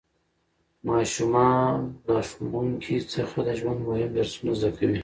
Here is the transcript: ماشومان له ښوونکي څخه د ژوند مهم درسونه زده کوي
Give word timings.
ماشومان 0.87 1.75
له 2.07 2.19
ښوونکي 2.29 2.97
څخه 3.13 3.37
د 3.47 3.49
ژوند 3.59 3.79
مهم 3.87 4.09
درسونه 4.17 4.51
زده 4.59 4.69
کوي 4.77 4.99